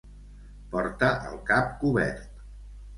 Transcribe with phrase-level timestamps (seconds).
[0.71, 2.47] Porta el cap cobert.